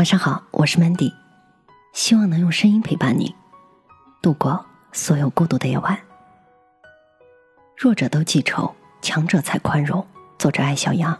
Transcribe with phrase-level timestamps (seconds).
[0.00, 1.12] 晚上好，我是 Mandy，
[1.92, 3.34] 希望能用声音陪伴你
[4.22, 6.00] 度过所有孤独的夜晚。
[7.76, 10.02] 弱者都记仇，强者才宽容。
[10.38, 11.14] 作者：艾小羊。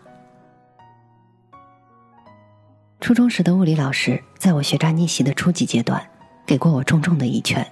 [3.03, 6.03] 初中时的物理老师，在我学渣逆袭的初级阶段，
[6.47, 7.71] 给过我重重的一拳。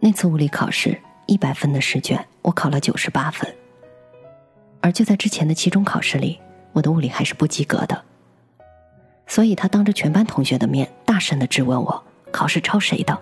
[0.00, 3.50] 那次物理考试，一百分的试卷，我考了九十八分。
[4.82, 6.38] 而就在之前的期中考试里，
[6.74, 8.04] 我的物理还是不及格的。
[9.28, 13.16] 所以他当着全班同学的面，大声的质问我考试抄谁的，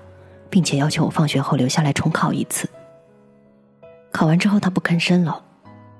[0.48, 2.68] 并且要求我放学后留下来重考一次。
[4.12, 5.44] 考完之后，他不吭声了，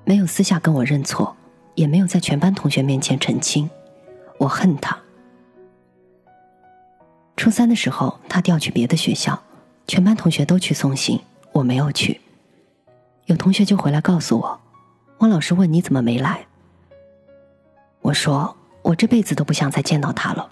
[0.05, 1.35] 没有私下跟我认错，
[1.75, 3.69] 也没有在全班同学面前澄清。
[4.39, 4.97] 我恨他。
[7.35, 9.39] 初三的时候，他调去别的学校，
[9.87, 11.19] 全班同学都去送行，
[11.51, 12.19] 我没有去。
[13.25, 14.59] 有同学就回来告诉我，
[15.17, 16.47] 汪老师问你怎么没来。
[18.01, 18.55] 我说。
[18.87, 20.49] 我这辈子都不想再见到他了。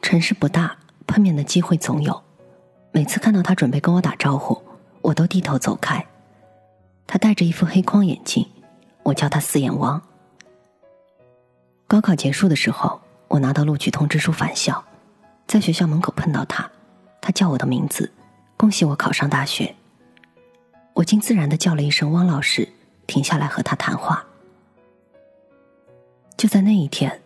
[0.00, 0.74] 城市不大，
[1.06, 2.22] 碰面的机会总有。
[2.90, 4.62] 每次看到他准备跟我打招呼，
[5.02, 6.02] 我都低头走开。
[7.06, 8.48] 他戴着一副黑框眼镜，
[9.02, 10.00] 我叫他四眼王。
[11.86, 12.98] 高考结束的时候，
[13.28, 14.82] 我拿到录取通知书返校，
[15.46, 16.70] 在学校门口碰到他，
[17.20, 18.10] 他叫我的名字，
[18.56, 19.74] 恭喜我考上大学。
[20.94, 22.66] 我竟自然的叫了一声汪老师，
[23.06, 24.24] 停下来和他谈话。
[26.36, 27.20] 就在那一天，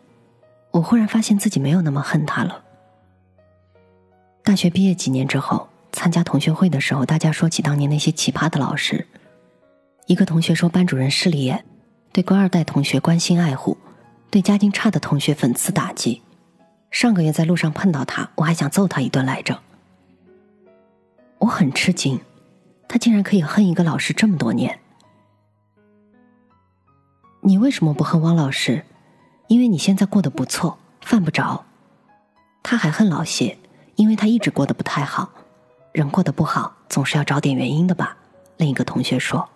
[0.70, 2.64] 我忽然发现自己没有那么恨他了。
[4.42, 9.06] 大学毕业几年之后，参加同学会的时候，大家说起当年那些奇葩的老师。
[10.06, 11.64] 一个同学说班主任势利眼，
[12.12, 13.76] 对官二代同学关心爱护，
[14.30, 16.22] 对家境差的同学讽刺打击。
[16.90, 19.60] 上个月在路上碰到他，我还想揍他一顿来着。
[21.38, 22.18] 我很吃惊，
[22.88, 24.78] 他竟然可以恨一个老师这么多年。
[27.42, 28.84] 你为什么不恨汪老师？
[29.48, 31.64] 因为你现在过得不错，犯不着。
[32.62, 33.58] 他还恨老谢，
[33.96, 35.30] 因为他一直过得不太好。
[35.92, 38.16] 人过得不好，总是要找点原因的吧？
[38.58, 39.48] 另一个同学说。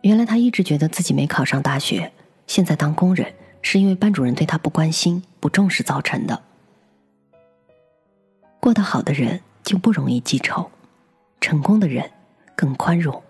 [0.00, 2.12] 原来他一直觉得自己没考上大学，
[2.46, 6.42] 现在当工人，是因为班主任对他不关心、不重视造成的。
[8.60, 10.70] 过得好的人就不容易记仇，
[11.40, 12.10] 成功的人
[12.54, 13.22] 更宽容。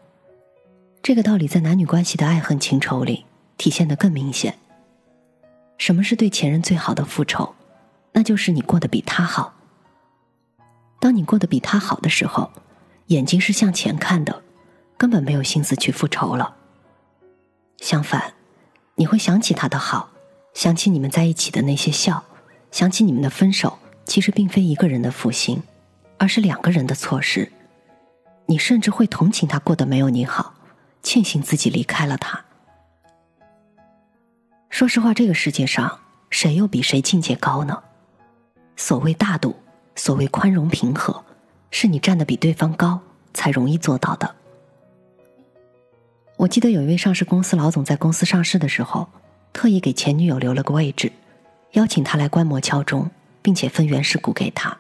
[1.02, 3.24] 这个道理在男女关系的爱恨情仇里
[3.58, 4.56] 体现的更明显。
[5.78, 7.54] 什么是对前任最好的复仇？
[8.12, 9.54] 那就是你过得比他好。
[10.98, 12.50] 当你过得比他好的时候，
[13.08, 14.42] 眼睛是向前看的，
[14.96, 16.56] 根本没有心思去复仇了。
[17.76, 18.32] 相反，
[18.94, 20.08] 你会想起他的好，
[20.54, 22.24] 想起你们在一起的那些笑，
[22.70, 25.62] 想起你们的分手其实并非一个人的负心，
[26.16, 27.52] 而是两个人的错失。
[28.46, 30.54] 你甚至会同情他过得没有你好，
[31.02, 32.45] 庆幸自己离开了他。
[34.76, 37.82] 说实话，这个世界上谁又比谁境界高呢？
[38.76, 39.56] 所谓大度，
[39.94, 41.24] 所谓宽容平和，
[41.70, 43.00] 是你站得比对方高
[43.32, 44.34] 才容易做到的。
[46.36, 49.08] 我记得有一位上市公司老总在公司上市的时候，
[49.50, 51.10] 特意给前女友留了个位置，
[51.72, 53.10] 邀请她来观摩敲钟，
[53.40, 54.76] 并且分原始股给她。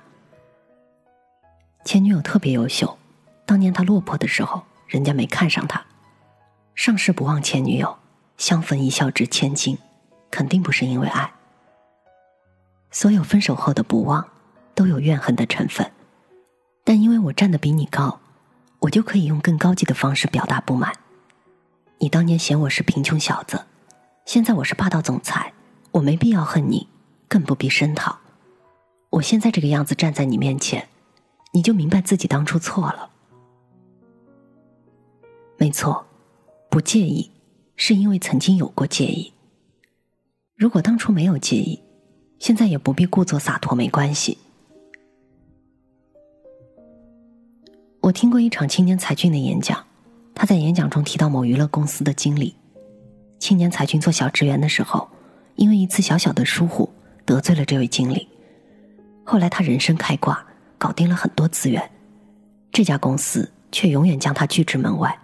[1.86, 2.98] 前女友特别优秀，
[3.46, 5.82] 当年他落魄的时候，人家没看上他，
[6.74, 7.96] 上市不忘前女友，
[8.36, 9.78] 相逢一笑值千金。
[10.36, 11.32] 肯定不是因为爱。
[12.90, 14.28] 所有分手后的不忘，
[14.74, 15.90] 都有怨恨的成分。
[16.84, 18.20] 但因为我站得比你高，
[18.80, 20.92] 我就可以用更高级的方式表达不满。
[22.00, 23.64] 你当年嫌我是贫穷小子，
[24.26, 25.54] 现在我是霸道总裁，
[25.92, 26.86] 我没必要恨你，
[27.28, 28.18] 更不必声讨。
[29.08, 30.86] 我现在这个样子站在你面前，
[31.52, 33.08] 你就明白自己当初错了。
[35.56, 36.04] 没错，
[36.68, 37.30] 不介意，
[37.74, 39.32] 是因为曾经有过介意。
[40.56, 41.82] 如果当初没有介意，
[42.38, 44.38] 现在也不必故作洒脱，没关系。
[48.00, 49.84] 我听过一场青年才俊的演讲，
[50.34, 52.56] 他在演讲中提到某娱乐公司的经理。
[53.38, 55.06] 青年才俊做小职员的时候，
[55.56, 56.88] 因为一次小小的疏忽
[57.26, 58.26] 得罪了这位经理。
[59.24, 60.42] 后来他人生开挂，
[60.78, 61.90] 搞定了很多资源，
[62.72, 65.18] 这家公司却永远将他拒之门外。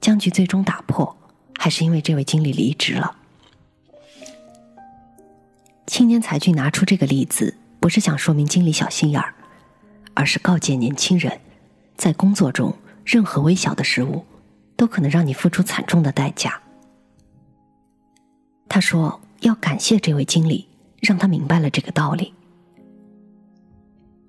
[0.00, 1.14] 僵局最终打破，
[1.58, 3.18] 还是因为这位经理离职了。
[6.00, 9.34] 青年才俊拿出这个例子，不是想说明经理小心眼儿，
[10.14, 11.38] 而是告诫年轻人，
[11.94, 12.74] 在工作中
[13.04, 14.24] 任何微小的失误，
[14.78, 16.58] 都可能让你付出惨重的代价。
[18.66, 20.66] 他说要感谢这位经理，
[21.00, 22.32] 让他明白了这个道理。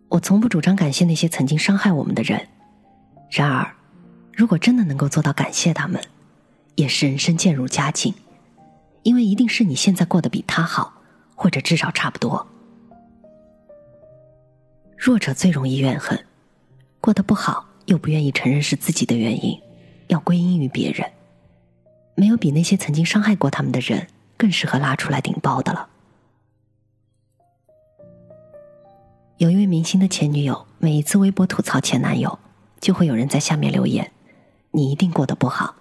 [0.10, 2.50] 我从不主张感谢那些曾经伤害我们的人，
[3.30, 3.74] 然而，
[4.34, 6.02] 如果真的能够做到感谢他们，
[6.76, 8.14] 也是人生渐入佳境，
[9.04, 10.96] 因为一定是你现在过得比他好，
[11.42, 12.46] 或者至少差不多。
[14.96, 16.24] 弱者最容易怨恨，
[17.00, 19.60] 过得不好又不愿意承认是自己的原因，
[20.06, 21.12] 要归因于别人。
[22.14, 24.06] 没有比那些曾经伤害过他们的人
[24.38, 25.90] 更适合拉出来顶包的了。
[29.38, 32.38] 有一位明星的前女友，每一次微博吐槽前男友，
[32.80, 34.12] 就会有人在下面留言
[34.70, 35.74] ：“你一定过得不好。”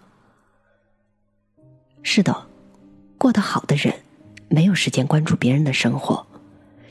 [2.02, 2.46] 是的，
[3.18, 3.94] 过得好的人，
[4.52, 6.26] 没有时间关注别人的生活，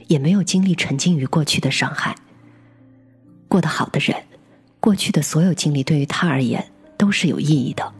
[0.07, 2.15] 也没有精力沉浸于过去的伤害。
[3.49, 4.15] 过得好的人，
[4.79, 6.65] 过去的所有经历对于他而言
[6.97, 7.93] 都是有意义的，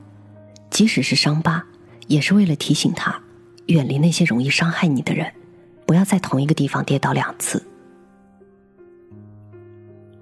[0.69, 1.61] 即使是伤疤，
[2.07, 3.21] 也是为了提醒他，
[3.67, 5.29] 远离那些容易伤害你的人，
[5.85, 7.62] 不要在同一个地方跌倒两次。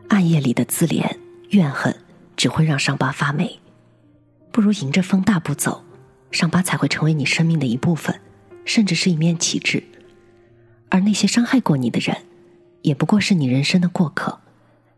[0.07, 1.15] 暗夜里的自怜
[1.51, 1.95] 怨恨，
[2.35, 3.59] 只会让伤疤发霉。
[4.51, 5.83] 不如迎着风大步走，
[6.31, 8.19] 伤疤才会成为你生命的一部分，
[8.67, 9.81] 甚至是一面旗帜。
[10.89, 12.15] 而那些伤害过你的人，
[12.81, 14.39] 也不过是你人生的过客，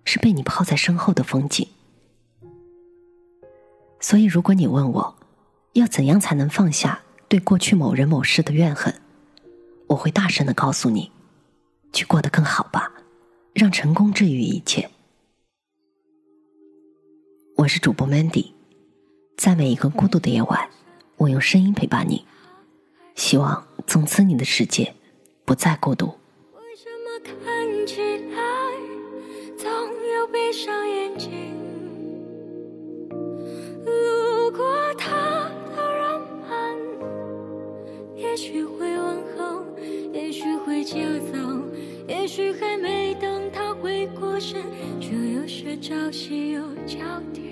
[0.03, 1.65] 是被你抛在身后的风景。
[4.01, 5.15] 所以，如果你问我，
[5.73, 8.93] 要怎样才能放下对过去某人某事的怨恨，
[9.87, 11.11] 我会大声的告诉你：
[11.93, 12.91] 去过得更好吧，
[13.53, 14.89] 让成功治愈一切。
[17.57, 18.51] 我是主播 Mandy，
[19.37, 20.69] 在每一个孤独的夜晚，
[21.17, 22.25] 我用声音陪伴你，
[23.19, 24.95] 希望从此你的世界
[25.43, 26.05] 不再孤独。
[26.53, 28.01] 为什么看起
[28.33, 28.39] 来
[29.57, 31.29] 总有闭上眼睛？
[33.83, 36.49] 路过他的人们，
[38.15, 39.65] 也许会问候，
[40.13, 40.95] 也许会就
[41.29, 41.37] 走，
[42.07, 44.63] 也许还没等他回过神，
[45.01, 46.97] 就又是朝夕又交
[47.33, 47.48] 替。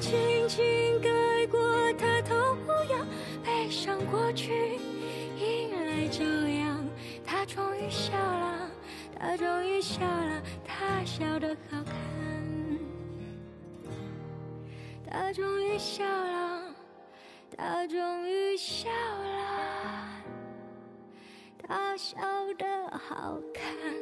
[0.00, 1.08] 轻轻盖
[1.46, 1.58] 过
[1.94, 2.34] 他头
[2.90, 3.06] 扬，
[3.44, 4.78] 背上过去，
[5.38, 6.86] 迎来朝阳。
[7.24, 8.70] 他终于笑了，
[9.18, 11.96] 他终于笑了，他笑得好看。
[15.08, 16.74] 他终于笑了，
[17.56, 20.08] 他终于笑了，
[21.66, 22.16] 他笑
[22.58, 23.95] 得好看。